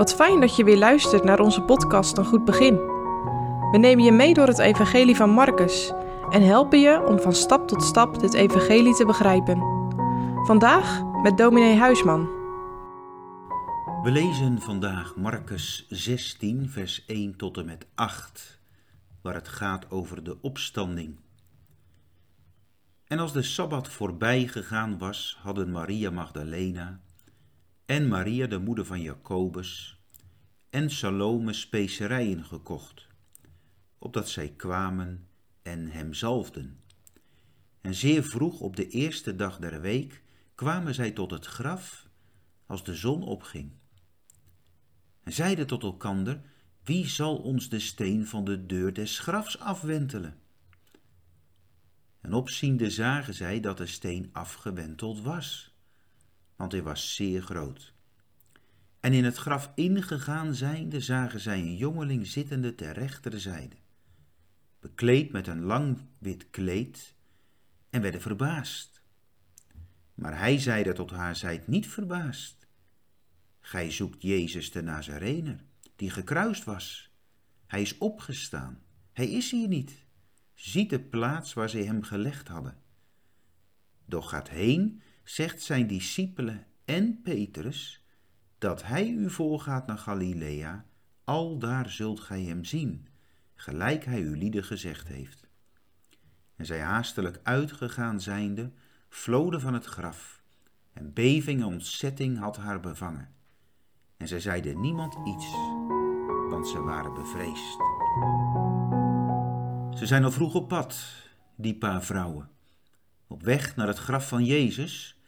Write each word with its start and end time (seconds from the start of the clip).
Wat 0.00 0.14
fijn 0.14 0.40
dat 0.40 0.56
je 0.56 0.64
weer 0.64 0.78
luistert 0.78 1.24
naar 1.24 1.40
onze 1.40 1.62
podcast 1.62 2.18
Een 2.18 2.24
Goed 2.24 2.44
Begin. 2.44 2.74
We 3.70 3.78
nemen 3.78 4.04
je 4.04 4.12
mee 4.12 4.34
door 4.34 4.46
het 4.46 4.58
Evangelie 4.58 5.16
van 5.16 5.30
Marcus 5.30 5.92
en 6.30 6.42
helpen 6.42 6.80
je 6.80 7.06
om 7.06 7.18
van 7.18 7.34
stap 7.34 7.68
tot 7.68 7.82
stap 7.82 8.20
dit 8.20 8.34
Evangelie 8.34 8.94
te 8.94 9.04
begrijpen. 9.04 9.58
Vandaag 10.46 11.02
met 11.22 11.36
dominee 11.36 11.76
Huisman. 11.76 12.28
We 14.02 14.10
lezen 14.10 14.60
vandaag 14.60 15.16
Marcus 15.16 15.86
16, 15.88 16.70
vers 16.70 17.04
1 17.06 17.36
tot 17.36 17.58
en 17.58 17.64
met 17.64 17.86
8, 17.94 18.60
waar 19.22 19.34
het 19.34 19.48
gaat 19.48 19.90
over 19.90 20.24
de 20.24 20.36
opstanding. 20.40 21.16
En 23.06 23.18
als 23.18 23.32
de 23.32 23.42
sabbat 23.42 23.88
voorbij 23.88 24.46
gegaan 24.46 24.98
was, 24.98 25.38
hadden 25.42 25.70
Maria 25.70 26.10
Magdalena 26.10 27.00
en 27.90 28.08
Maria, 28.08 28.46
de 28.46 28.58
moeder 28.58 28.84
van 28.84 29.00
Jacobus, 29.00 29.98
en 30.68 30.90
Salome 30.90 31.52
specerijen 31.52 32.44
gekocht, 32.44 33.06
opdat 33.98 34.28
zij 34.28 34.48
kwamen 34.48 35.28
en 35.62 35.88
hem 35.88 36.14
zalfden. 36.14 36.80
En 37.80 37.94
zeer 37.94 38.24
vroeg 38.24 38.60
op 38.60 38.76
de 38.76 38.88
eerste 38.88 39.36
dag 39.36 39.58
der 39.58 39.80
week 39.80 40.22
kwamen 40.54 40.94
zij 40.94 41.10
tot 41.10 41.30
het 41.30 41.46
graf 41.46 42.06
als 42.66 42.84
de 42.84 42.94
zon 42.94 43.22
opging. 43.22 43.72
En 45.22 45.32
zeiden 45.32 45.66
tot 45.66 45.82
elkander, 45.82 46.40
wie 46.84 47.08
zal 47.08 47.36
ons 47.36 47.68
de 47.68 47.80
steen 47.80 48.26
van 48.26 48.44
de 48.44 48.66
deur 48.66 48.94
des 48.94 49.18
grafs 49.18 49.58
afwentelen? 49.58 50.38
En 52.20 52.32
opziende 52.32 52.90
zagen 52.90 53.34
zij 53.34 53.60
dat 53.60 53.78
de 53.78 53.86
steen 53.86 54.30
afgewenteld 54.32 55.20
was 55.20 55.69
want 56.60 56.72
hij 56.72 56.82
was 56.82 57.14
zeer 57.14 57.42
groot. 57.42 57.94
En 59.00 59.12
in 59.12 59.24
het 59.24 59.36
graf 59.36 59.72
ingegaan 59.74 60.54
zijnde 60.54 61.00
zagen 61.00 61.40
zij 61.40 61.58
een 61.58 61.76
jongeling 61.76 62.26
zittende 62.26 62.74
ter 62.74 62.92
rechterzijde, 62.92 63.76
bekleed 64.80 65.32
met 65.32 65.46
een 65.46 65.60
lang 65.60 65.98
wit 66.18 66.50
kleed, 66.50 67.14
en 67.90 68.02
werden 68.02 68.20
verbaasd. 68.20 69.02
Maar 70.14 70.38
hij 70.38 70.58
zeide 70.58 70.92
tot 70.92 71.10
haar, 71.10 71.36
zijt 71.36 71.66
niet 71.66 71.88
verbaasd. 71.88 72.66
Gij 73.60 73.90
zoekt 73.90 74.22
Jezus 74.22 74.72
de 74.72 74.82
Nazarener, 74.82 75.64
die 75.96 76.10
gekruist 76.10 76.64
was. 76.64 77.10
Hij 77.66 77.82
is 77.82 77.98
opgestaan, 77.98 78.82
hij 79.12 79.30
is 79.30 79.50
hier 79.50 79.68
niet. 79.68 80.04
Ziet 80.54 80.90
de 80.90 81.00
plaats 81.00 81.52
waar 81.52 81.68
zij 81.68 81.84
hem 81.84 82.02
gelegd 82.02 82.48
hadden. 82.48 82.78
Doch 84.04 84.28
gaat 84.28 84.48
heen 84.48 85.02
zegt 85.30 85.62
zijn 85.62 85.86
discipelen 85.86 86.66
en 86.84 87.20
Petrus 87.22 88.04
dat 88.58 88.82
hij 88.82 89.08
u 89.08 89.30
voorgaat 89.30 89.86
naar 89.86 89.98
Galilea, 89.98 90.84
al 91.24 91.58
daar 91.58 91.90
zult 91.90 92.20
gij 92.20 92.42
hem 92.42 92.64
zien, 92.64 93.08
gelijk 93.54 94.04
hij 94.04 94.20
u 94.20 94.36
lieden 94.36 94.64
gezegd 94.64 95.08
heeft. 95.08 95.48
En 96.56 96.66
zij 96.66 96.80
haastelijk 96.80 97.40
uitgegaan 97.42 98.20
zijnde, 98.20 98.72
vloden 99.08 99.60
van 99.60 99.74
het 99.74 99.84
graf, 99.84 100.42
en 100.92 101.12
beving 101.12 101.60
en 101.60 101.66
ontzetting 101.66 102.38
had 102.38 102.56
haar 102.56 102.80
bevangen. 102.80 103.34
En 104.16 104.28
zij 104.28 104.40
zeiden 104.40 104.80
niemand 104.80 105.14
iets, 105.14 105.50
want 106.48 106.68
ze 106.68 106.80
waren 106.82 107.14
bevreesd. 107.14 107.76
Ze 109.98 110.06
zijn 110.06 110.24
al 110.24 110.30
vroeg 110.30 110.54
op 110.54 110.68
pad, 110.68 111.14
die 111.56 111.78
paar 111.78 112.02
vrouwen, 112.02 112.50
op 113.26 113.42
weg 113.42 113.76
naar 113.76 113.86
het 113.86 113.98
graf 113.98 114.28
van 114.28 114.44
Jezus, 114.44 115.19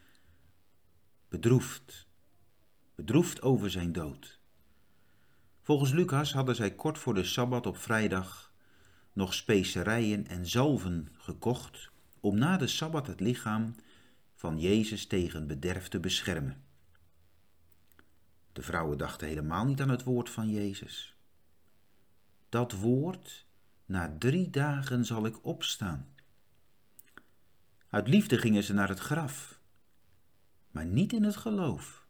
bedroefd, 1.32 2.06
bedroefd 2.94 3.42
over 3.42 3.70
zijn 3.70 3.92
dood. 3.92 4.40
Volgens 5.62 5.92
Lucas 5.92 6.32
hadden 6.32 6.54
zij 6.54 6.74
kort 6.74 6.98
voor 6.98 7.14
de 7.14 7.24
Sabbat 7.24 7.66
op 7.66 7.76
vrijdag 7.76 8.52
nog 9.12 9.34
specerijen 9.34 10.26
en 10.26 10.46
zalven 10.46 11.08
gekocht 11.12 11.90
om 12.20 12.38
na 12.38 12.56
de 12.56 12.66
Sabbat 12.66 13.06
het 13.06 13.20
lichaam 13.20 13.74
van 14.34 14.58
Jezus 14.58 15.06
tegen 15.06 15.46
bederf 15.46 15.88
te 15.88 16.00
beschermen. 16.00 16.64
De 18.52 18.62
vrouwen 18.62 18.98
dachten 18.98 19.28
helemaal 19.28 19.64
niet 19.64 19.80
aan 19.80 19.88
het 19.88 20.04
woord 20.04 20.30
van 20.30 20.50
Jezus. 20.50 21.16
Dat 22.48 22.72
woord, 22.72 23.46
na 23.84 24.16
drie 24.18 24.50
dagen 24.50 25.04
zal 25.04 25.26
ik 25.26 25.44
opstaan. 25.44 26.14
Uit 27.88 28.08
liefde 28.08 28.38
gingen 28.38 28.62
ze 28.62 28.72
naar 28.72 28.88
het 28.88 29.00
graf 29.00 29.60
maar 30.72 30.86
niet 30.86 31.12
in 31.12 31.22
het 31.22 31.36
geloof. 31.36 32.06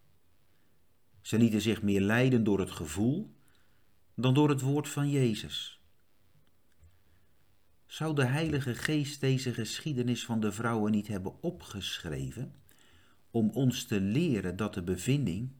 Ze 1.20 1.38
lieten 1.38 1.60
zich 1.60 1.82
meer 1.82 2.00
leiden 2.00 2.44
door 2.44 2.60
het 2.60 2.70
gevoel 2.70 3.36
dan 4.14 4.34
door 4.34 4.48
het 4.48 4.60
woord 4.60 4.88
van 4.88 5.10
Jezus. 5.10 5.80
Zou 7.86 8.14
de 8.14 8.24
Heilige 8.24 8.74
Geest 8.74 9.20
deze 9.20 9.54
geschiedenis 9.54 10.24
van 10.24 10.40
de 10.40 10.52
vrouwen 10.52 10.92
niet 10.92 11.06
hebben 11.06 11.42
opgeschreven 11.42 12.54
om 13.30 13.50
ons 13.50 13.84
te 13.84 14.00
leren 14.00 14.56
dat 14.56 14.74
de 14.74 14.82
bevinding, 14.82 15.52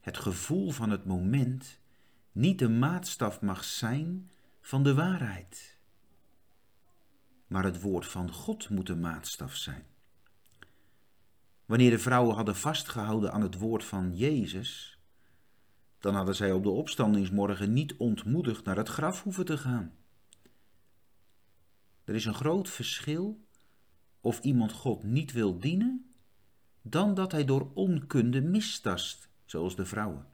het 0.00 0.18
gevoel 0.18 0.70
van 0.70 0.90
het 0.90 1.04
moment, 1.04 1.80
niet 2.32 2.58
de 2.58 2.68
maatstaf 2.68 3.40
mag 3.40 3.64
zijn 3.64 4.30
van 4.60 4.82
de 4.82 4.94
waarheid, 4.94 5.78
maar 7.46 7.64
het 7.64 7.80
woord 7.80 8.06
van 8.06 8.32
God 8.32 8.68
moet 8.68 8.86
de 8.86 8.96
maatstaf 8.96 9.56
zijn. 9.56 9.93
Wanneer 11.66 11.90
de 11.90 11.98
vrouwen 11.98 12.34
hadden 12.34 12.56
vastgehouden 12.56 13.32
aan 13.32 13.42
het 13.42 13.58
woord 13.58 13.84
van 13.84 14.16
Jezus, 14.16 14.98
dan 15.98 16.14
hadden 16.14 16.36
zij 16.36 16.52
op 16.52 16.62
de 16.62 16.70
opstandingsmorgen 16.70 17.72
niet 17.72 17.96
ontmoedigd 17.96 18.64
naar 18.64 18.76
het 18.76 18.88
graf 18.88 19.22
hoeven 19.22 19.44
te 19.44 19.58
gaan. 19.58 19.92
Er 22.04 22.14
is 22.14 22.24
een 22.24 22.34
groot 22.34 22.68
verschil 22.68 23.44
of 24.20 24.40
iemand 24.40 24.72
God 24.72 25.02
niet 25.02 25.32
wil 25.32 25.58
dienen, 25.58 26.10
dan 26.82 27.14
dat 27.14 27.32
hij 27.32 27.44
door 27.44 27.70
onkunde 27.74 28.40
mistast, 28.40 29.28
zoals 29.44 29.76
de 29.76 29.84
vrouwen. 29.84 30.26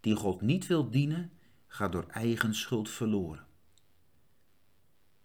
Die 0.00 0.14
God 0.14 0.40
niet 0.40 0.66
wil 0.66 0.90
dienen, 0.90 1.32
gaat 1.66 1.92
door 1.92 2.06
eigen 2.06 2.54
schuld 2.54 2.90
verloren. 2.90 3.46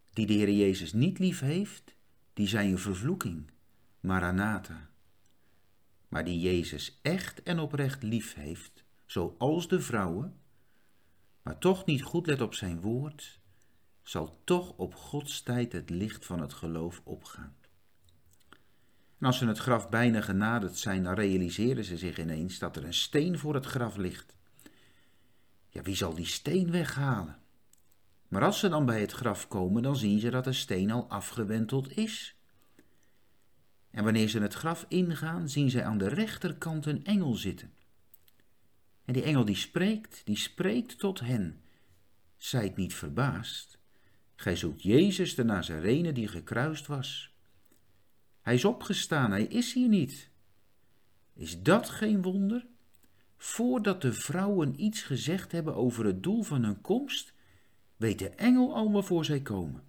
Die 0.09 0.25
de 0.25 0.33
Heer 0.33 0.51
Jezus 0.51 0.93
niet 0.93 1.19
lief 1.19 1.39
heeft, 1.39 1.95
die 2.33 2.47
zijn 2.47 2.71
een 2.71 2.79
vervloeking. 2.79 3.51
Maranatha. 4.03 4.90
Maar 6.08 6.24
die 6.24 6.40
Jezus 6.40 7.00
echt 7.02 7.44
en 7.44 7.59
oprecht 7.59 8.03
lief 8.03 8.34
heeft, 8.34 8.84
zoals 9.06 9.68
de 9.68 9.81
vrouwen, 9.81 10.40
maar 11.41 11.58
toch 11.58 11.86
niet 11.86 12.03
goed 12.03 12.28
let 12.28 12.41
op 12.41 12.53
zijn 12.53 12.81
woord, 12.81 13.40
zal 14.02 14.41
toch 14.44 14.74
op 14.78 14.96
Gods 14.96 15.41
tijd 15.41 15.72
het 15.72 15.90
licht 15.90 16.25
van 16.25 16.41
het 16.41 16.53
geloof 16.53 17.02
opgaan. 17.03 17.56
En 19.18 19.25
als 19.25 19.38
ze 19.38 19.47
het 19.47 19.58
graf 19.58 19.90
bijna 19.90 20.22
genaderd 20.22 20.78
zijn, 20.78 21.03
dan 21.03 21.14
realiseren 21.14 21.84
ze 21.84 21.97
zich 21.97 22.20
ineens 22.20 22.59
dat 22.59 22.75
er 22.75 22.85
een 22.85 22.94
steen 22.94 23.40
voor 23.40 23.53
het 23.53 23.66
graf 23.66 23.96
ligt. 23.96 24.35
Ja, 25.70 25.81
wie 25.81 25.96
zal 25.96 26.14
die 26.14 26.25
steen 26.25 26.72
weghalen? 26.72 27.40
Maar 28.28 28.44
als 28.44 28.59
ze 28.59 28.70
dan 28.70 28.85
bij 28.85 29.02
het 29.02 29.12
graf 29.12 29.47
komen, 29.47 29.81
dan 29.81 29.96
zien 29.96 30.20
ze 30.20 30.30
dat 30.30 30.44
de 30.44 30.53
steen 30.53 30.91
al 30.91 31.09
afgewenteld 31.09 31.97
is. 31.97 32.38
En 33.93 34.03
wanneer 34.03 34.29
ze 34.29 34.39
het 34.39 34.53
graf 34.53 34.85
ingaan, 34.87 35.49
zien 35.49 35.69
zij 35.69 35.85
aan 35.85 35.97
de 35.97 36.07
rechterkant 36.07 36.85
een 36.85 37.05
engel 37.05 37.33
zitten. 37.33 37.73
En 39.05 39.13
die 39.13 39.23
engel 39.23 39.45
die 39.45 39.55
spreekt, 39.55 40.21
die 40.25 40.37
spreekt 40.37 40.99
tot 40.99 41.19
hen. 41.19 41.61
Zijt 42.37 42.75
niet 42.75 42.93
verbaasd. 42.93 43.77
Gij 44.35 44.55
zoekt 44.55 44.81
Jezus 44.81 45.35
de 45.35 45.43
Nazarene 45.43 46.11
die 46.11 46.27
gekruist 46.27 46.87
was. 46.87 47.33
Hij 48.41 48.53
is 48.53 48.65
opgestaan, 48.65 49.31
hij 49.31 49.43
is 49.43 49.73
hier 49.73 49.87
niet. 49.87 50.29
Is 51.33 51.61
dat 51.61 51.89
geen 51.89 52.21
wonder? 52.21 52.65
Voordat 53.37 54.01
de 54.01 54.13
vrouwen 54.13 54.84
iets 54.84 55.01
gezegd 55.01 55.51
hebben 55.51 55.75
over 55.75 56.05
het 56.05 56.23
doel 56.23 56.43
van 56.43 56.63
hun 56.63 56.81
komst, 56.81 57.34
weet 57.96 58.19
de 58.19 58.29
engel 58.29 58.75
al 58.75 58.91
waarvoor 58.91 59.25
zij 59.25 59.41
komen. 59.41 59.84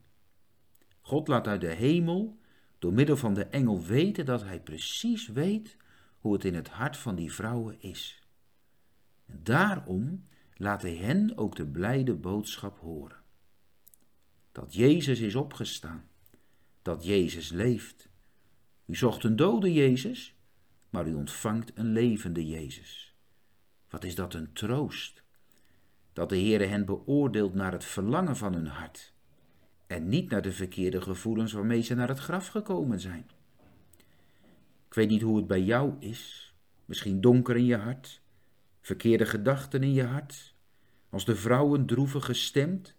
God 1.00 1.28
laat 1.28 1.46
uit 1.46 1.60
de 1.60 1.72
hemel 1.72 2.42
door 2.84 2.92
middel 2.92 3.16
van 3.16 3.34
de 3.34 3.44
engel 3.44 3.82
weten 3.82 4.24
dat 4.24 4.42
hij 4.42 4.60
precies 4.60 5.28
weet 5.28 5.76
hoe 6.18 6.32
het 6.32 6.44
in 6.44 6.54
het 6.54 6.68
hart 6.68 6.96
van 6.96 7.14
die 7.14 7.32
vrouwen 7.32 7.80
is. 7.80 8.22
Daarom 9.26 10.24
laat 10.54 10.82
hij 10.82 10.96
hen 10.96 11.38
ook 11.38 11.56
de 11.56 11.66
blijde 11.66 12.14
boodschap 12.14 12.78
horen. 12.78 13.16
Dat 14.52 14.74
Jezus 14.74 15.20
is 15.20 15.34
opgestaan, 15.34 16.08
dat 16.82 17.04
Jezus 17.04 17.50
leeft. 17.50 18.08
U 18.86 18.94
zocht 18.94 19.24
een 19.24 19.36
dode 19.36 19.72
Jezus, 19.72 20.36
maar 20.90 21.08
u 21.08 21.14
ontvangt 21.14 21.72
een 21.74 21.92
levende 21.92 22.46
Jezus. 22.46 23.16
Wat 23.88 24.04
is 24.04 24.14
dat 24.14 24.34
een 24.34 24.52
troost, 24.52 25.22
dat 26.12 26.28
de 26.28 26.36
Heere 26.36 26.64
hen 26.64 26.84
beoordeelt 26.84 27.54
naar 27.54 27.72
het 27.72 27.84
verlangen 27.84 28.36
van 28.36 28.54
hun 28.54 28.66
hart 28.66 29.13
en 29.86 30.08
niet 30.08 30.30
naar 30.30 30.42
de 30.42 30.52
verkeerde 30.52 31.00
gevoelens 31.00 31.52
waarmee 31.52 31.82
ze 31.82 31.94
naar 31.94 32.08
het 32.08 32.18
graf 32.18 32.46
gekomen 32.46 33.00
zijn. 33.00 33.26
Ik 34.86 34.94
weet 34.94 35.08
niet 35.08 35.22
hoe 35.22 35.36
het 35.36 35.46
bij 35.46 35.62
jou 35.62 35.94
is, 35.98 36.54
misschien 36.84 37.20
donker 37.20 37.56
in 37.56 37.64
je 37.64 37.76
hart, 37.76 38.22
verkeerde 38.80 39.26
gedachten 39.26 39.82
in 39.82 39.92
je 39.92 40.04
hart, 40.04 40.54
als 41.08 41.24
de 41.24 41.36
vrouwen 41.36 41.86
droevig 41.86 42.24
gestemd, 42.24 42.96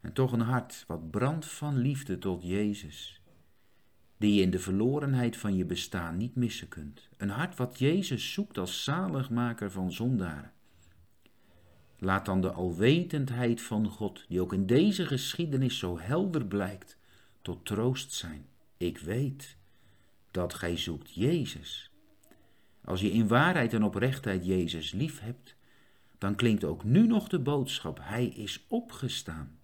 en 0.00 0.12
toch 0.12 0.32
een 0.32 0.40
hart 0.40 0.84
wat 0.86 1.10
brandt 1.10 1.46
van 1.46 1.76
liefde 1.76 2.18
tot 2.18 2.42
Jezus, 2.42 3.22
die 4.16 4.34
je 4.34 4.42
in 4.42 4.50
de 4.50 4.58
verlorenheid 4.58 5.36
van 5.36 5.56
je 5.56 5.64
bestaan 5.64 6.16
niet 6.16 6.34
missen 6.34 6.68
kunt. 6.68 7.08
Een 7.16 7.30
hart 7.30 7.56
wat 7.56 7.78
Jezus 7.78 8.32
zoekt 8.32 8.58
als 8.58 8.84
zaligmaker 8.84 9.70
van 9.70 9.92
zondaren. 9.92 10.52
Laat 12.02 12.26
dan 12.26 12.40
de 12.40 12.52
alwetendheid 12.52 13.62
van 13.62 13.88
God, 13.88 14.24
die 14.28 14.40
ook 14.40 14.52
in 14.52 14.66
deze 14.66 15.06
geschiedenis 15.06 15.78
zo 15.78 15.98
helder 15.98 16.46
blijkt, 16.46 16.98
tot 17.42 17.64
troost 17.64 18.12
zijn. 18.12 18.46
Ik 18.76 18.98
weet 18.98 19.56
dat 20.30 20.54
gij 20.54 20.76
zoekt 20.76 21.14
Jezus. 21.14 21.90
Als 22.84 23.00
je 23.00 23.10
in 23.10 23.28
waarheid 23.28 23.72
en 23.72 23.82
oprechtheid 23.82 24.46
Jezus 24.46 24.92
lief 24.92 25.20
hebt, 25.20 25.56
dan 26.18 26.34
klinkt 26.34 26.64
ook 26.64 26.84
nu 26.84 27.06
nog 27.06 27.28
de 27.28 27.38
boodschap: 27.38 27.98
Hij 28.02 28.26
is 28.26 28.64
opgestaan. 28.68 29.58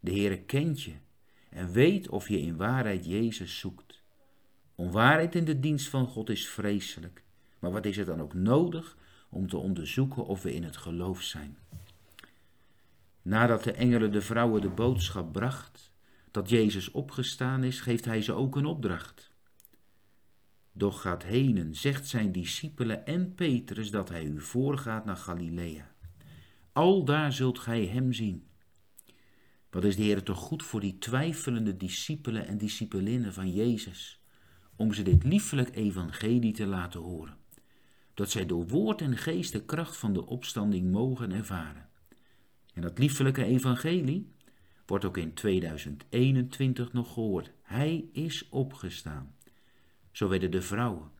De 0.00 0.10
Heere 0.10 0.38
kent 0.38 0.82
je 0.82 0.94
en 1.50 1.72
weet 1.72 2.08
of 2.08 2.28
je 2.28 2.40
in 2.40 2.56
waarheid 2.56 3.04
Jezus 3.04 3.58
zoekt. 3.58 4.02
Onwaarheid 4.74 5.34
in 5.34 5.44
de 5.44 5.60
dienst 5.60 5.88
van 5.88 6.06
God 6.06 6.30
is 6.30 6.48
vreselijk, 6.48 7.22
maar 7.58 7.70
wat 7.70 7.86
is 7.86 7.96
er 7.96 8.04
dan 8.04 8.20
ook 8.20 8.34
nodig 8.34 8.96
om 9.36 9.48
te 9.48 9.56
onderzoeken 9.56 10.26
of 10.26 10.42
we 10.42 10.54
in 10.54 10.64
het 10.64 10.76
geloof 10.76 11.22
zijn? 11.22 11.56
Nadat 13.22 13.64
de 13.64 13.72
engelen 13.72 14.12
de 14.12 14.20
vrouwen 14.20 14.60
de 14.60 14.68
boodschap 14.68 15.32
bracht 15.32 15.92
dat 16.30 16.50
Jezus 16.50 16.90
opgestaan 16.90 17.64
is, 17.64 17.80
geeft 17.80 18.04
hij 18.04 18.22
ze 18.22 18.32
ook 18.32 18.56
een 18.56 18.66
opdracht. 18.66 19.30
Doch 20.72 21.00
gaat 21.00 21.22
heen 21.22 21.74
zegt 21.74 22.08
zijn 22.08 22.32
discipelen 22.32 23.06
en 23.06 23.34
Petrus 23.34 23.90
dat 23.90 24.08
hij 24.08 24.24
u 24.24 24.40
voorgaat 24.40 25.04
naar 25.04 25.16
Galilea. 25.16 25.94
Al 26.72 27.04
daar 27.04 27.32
zult 27.32 27.58
gij 27.58 27.86
hem 27.86 28.12
zien. 28.12 28.46
Wat 29.70 29.84
is 29.84 29.96
de 29.96 30.02
Heer 30.02 30.22
toch 30.22 30.38
goed 30.38 30.62
voor 30.62 30.80
die 30.80 30.98
twijfelende 30.98 31.76
discipelen 31.76 32.46
en 32.46 32.58
discipelinnen 32.58 33.32
van 33.32 33.52
Jezus, 33.52 34.20
om 34.76 34.92
ze 34.92 35.02
dit 35.02 35.24
liefelijk 35.24 35.76
evangelie 35.76 36.52
te 36.52 36.66
laten 36.66 37.00
horen, 37.00 37.36
dat 38.16 38.30
zij 38.30 38.46
door 38.46 38.66
woord 38.66 39.00
en 39.00 39.16
geest 39.16 39.52
de 39.52 39.64
kracht 39.64 39.96
van 39.96 40.12
de 40.12 40.26
opstanding 40.26 40.90
mogen 40.90 41.32
ervaren. 41.32 41.88
En 42.74 42.82
dat 42.82 42.98
liefelijke 42.98 43.44
evangelie 43.44 44.32
wordt 44.86 45.04
ook 45.04 45.16
in 45.16 45.34
2021 45.34 46.92
nog 46.92 47.12
gehoord. 47.12 47.52
Hij 47.62 48.08
is 48.12 48.48
opgestaan. 48.48 49.34
Zo 50.12 50.28
werden 50.28 50.50
de 50.50 50.62
vrouwen 50.62 51.10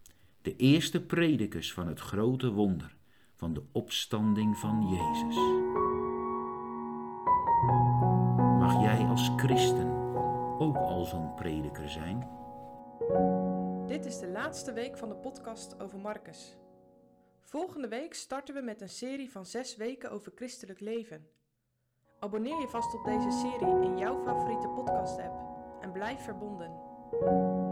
de 0.42 0.56
eerste 0.56 1.00
predikers 1.00 1.72
van 1.72 1.86
het 1.86 2.00
grote 2.00 2.50
wonder 2.50 2.96
van 3.34 3.54
de 3.54 3.62
opstanding 3.72 4.56
van 4.56 4.88
Jezus. 4.88 5.36
Mag 8.58 8.82
jij 8.82 9.04
als 9.04 9.30
christen 9.36 9.88
ook 10.58 10.76
al 10.76 11.04
zo'n 11.04 11.34
prediker 11.34 11.90
zijn? 11.90 12.28
Dit 13.86 14.06
is 14.06 14.18
de 14.18 14.28
laatste 14.28 14.72
week 14.72 14.98
van 14.98 15.08
de 15.08 15.14
podcast 15.14 15.80
over 15.80 15.98
Marcus. 15.98 16.56
Volgende 17.46 17.88
week 17.88 18.14
starten 18.14 18.54
we 18.54 18.60
met 18.60 18.80
een 18.80 18.88
serie 18.88 19.30
van 19.30 19.46
zes 19.46 19.76
weken 19.76 20.10
over 20.10 20.32
christelijk 20.34 20.80
leven. 20.80 21.28
Abonneer 22.18 22.60
je 22.60 22.68
vast 22.68 22.94
op 22.94 23.04
deze 23.04 23.30
serie 23.30 23.84
in 23.84 23.98
jouw 23.98 24.22
favoriete 24.24 24.68
podcast-app 24.68 25.34
en 25.80 25.92
blijf 25.92 26.20
verbonden. 26.20 27.65